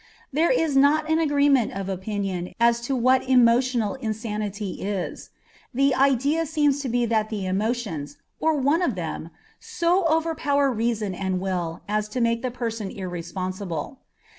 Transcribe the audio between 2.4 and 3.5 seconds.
as to what